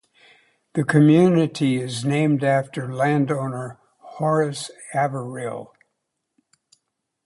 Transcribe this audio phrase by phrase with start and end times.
[0.73, 5.75] The community is named after landowner Horace Averill.